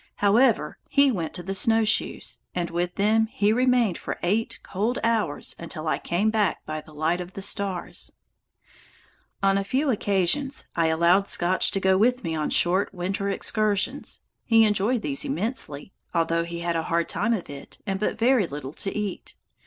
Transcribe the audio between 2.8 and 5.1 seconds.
them he remained for eight cold